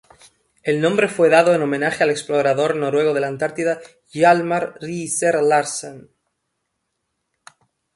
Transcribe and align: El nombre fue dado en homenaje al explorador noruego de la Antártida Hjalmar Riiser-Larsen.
El 0.63 0.81
nombre 0.81 1.07
fue 1.07 1.29
dado 1.29 1.53
en 1.53 1.61
homenaje 1.61 2.03
al 2.03 2.09
explorador 2.09 2.75
noruego 2.75 3.13
de 3.13 3.19
la 3.19 3.27
Antártida 3.27 3.79
Hjalmar 4.11 4.79
Riiser-Larsen. 4.81 6.09